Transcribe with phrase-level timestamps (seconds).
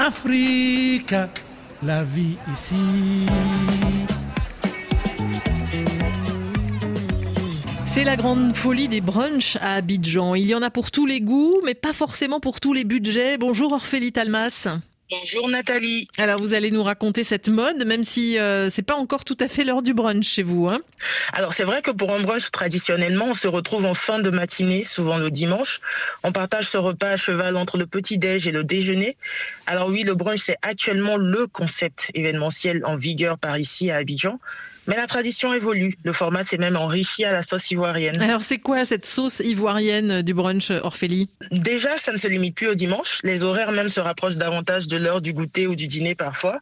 [0.00, 1.14] Afrique,
[1.82, 3.26] la vie ici.
[7.84, 10.34] C'est la grande folie des brunchs à Abidjan.
[10.34, 13.36] Il y en a pour tous les goûts, mais pas forcément pour tous les budgets.
[13.36, 14.68] Bonjour Orphélie Talmas.
[15.10, 16.06] Bonjour Nathalie.
[16.18, 19.48] Alors vous allez nous raconter cette mode, même si euh, c'est pas encore tout à
[19.48, 20.68] fait l'heure du brunch chez vous.
[20.68, 20.82] Hein
[21.32, 24.84] Alors c'est vrai que pour un brunch traditionnellement, on se retrouve en fin de matinée,
[24.84, 25.80] souvent le dimanche.
[26.22, 29.16] On partage ce repas à cheval entre le petit déj et le déjeuner.
[29.66, 34.38] Alors oui, le brunch c'est actuellement le concept événementiel en vigueur par ici à Abidjan.
[34.86, 35.94] Mais la tradition évolue.
[36.04, 38.20] Le format s'est même enrichi à la sauce ivoirienne.
[38.20, 41.28] Alors c'est quoi cette sauce ivoirienne du brunch Orphélie?
[41.50, 43.20] Déjà, ça ne se limite plus au dimanche.
[43.22, 46.60] Les horaires même se rapprochent davantage de l'heure du goûter ou du dîner parfois.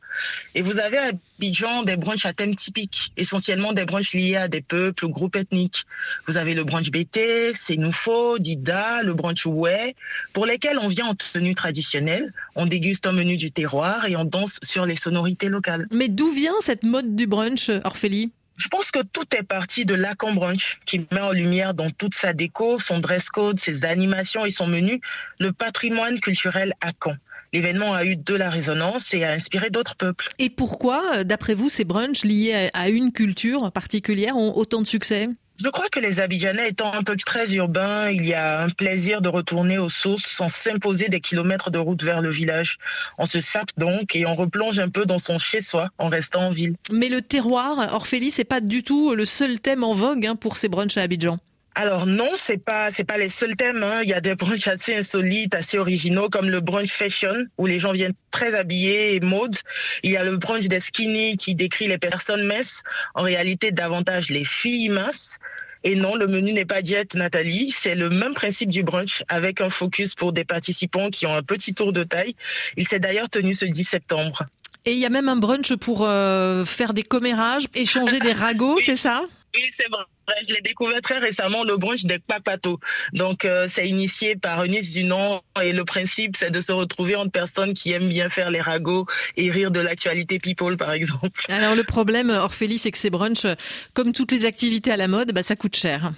[0.54, 4.48] Et vous avez à Abidjan des brunchs à thème typique, essentiellement des brunchs liés à
[4.48, 5.84] des peuples ou groupes ethniques.
[6.26, 9.94] Vous avez le brunch BT, Sénoufo, Dida, le brunch Oué,
[10.32, 14.24] pour lesquels on vient en tenue traditionnelle, on déguste un menu du terroir et on
[14.24, 15.86] danse sur les sonorités locales.
[15.92, 18.07] Mais d'où vient cette mode du brunch Orphélie?
[18.56, 22.14] Je pense que tout est parti de Lacan Brunch, qui met en lumière dans toute
[22.14, 25.00] sa déco, son dress code, ses animations et son menu,
[25.38, 27.14] le patrimoine culturel à Caen.
[27.52, 30.28] L'événement a eu de la résonance et a inspiré d'autres peuples.
[30.38, 35.28] Et pourquoi, d'après vous, ces brunchs liés à une culture particulière ont autant de succès?
[35.58, 39.20] Je crois que les Abidjanais étant un peu très urbains, il y a un plaisir
[39.20, 42.78] de retourner aux sources sans s'imposer des kilomètres de route vers le village.
[43.18, 46.50] On se sape donc et on replonge un peu dans son chez-soi en restant en
[46.50, 46.76] ville.
[46.92, 50.58] Mais le terroir, Orphélie, c'est pas du tout le seul thème en vogue hein, pour
[50.58, 51.38] ces brunchs à Abidjan.
[51.80, 53.84] Alors non, c'est pas c'est pas les seuls thèmes.
[53.84, 54.00] Hein.
[54.02, 57.78] Il y a des brunchs assez insolites, assez originaux, comme le brunch fashion où les
[57.78, 59.54] gens viennent très habillés et mode.
[60.02, 62.82] Il y a le brunch des skinny qui décrit les personnes minces,
[63.14, 65.38] en réalité davantage les filles minces.
[65.84, 67.70] Et non, le menu n'est pas diète, Nathalie.
[67.70, 71.42] C'est le même principe du brunch avec un focus pour des participants qui ont un
[71.42, 72.34] petit tour de taille.
[72.76, 74.42] Il s'est d'ailleurs tenu ce 10 septembre.
[74.84, 78.80] Et il y a même un brunch pour euh, faire des commérages, échanger des ragots,
[78.84, 79.22] c'est ça?
[79.54, 80.04] Oui, c'est vrai.
[80.46, 82.78] Je l'ai découvert très récemment, le brunch des papato.
[83.12, 87.30] Donc, euh, c'est initié par Eunice Dunon et le principe, c'est de se retrouver entre
[87.30, 89.06] personnes qui aiment bien faire les ragots
[89.36, 91.46] et rire de l'actualité people, par exemple.
[91.48, 93.46] Alors, le problème, Orphélie, c'est que ces brunchs,
[93.94, 96.12] comme toutes les activités à la mode, bah, ça coûte cher.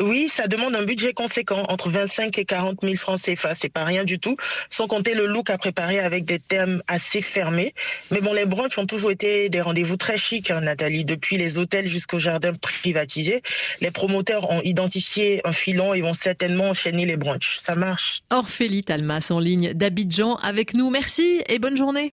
[0.00, 3.54] Oui, ça demande un budget conséquent, entre 25 et 40 000 francs CFA.
[3.54, 4.36] C'est pas rien du tout,
[4.70, 7.74] sans compter le look à préparer avec des thèmes assez fermés.
[8.10, 11.04] Mais bon, les brunchs ont toujours été des rendez-vous très chics, hein, Nathalie.
[11.04, 13.42] Depuis les hôtels jusqu'aux jardins privatisés,
[13.80, 17.58] les promoteurs ont identifié un filon et vont certainement enchaîner les brunchs.
[17.58, 18.22] Ça marche.
[18.30, 20.90] Orphélie Talmas en ligne d'Abidjan avec nous.
[20.90, 22.08] Merci et bonne journée.